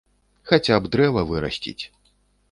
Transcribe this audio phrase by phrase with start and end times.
[0.51, 1.77] Хаця б дрэва вырасціць.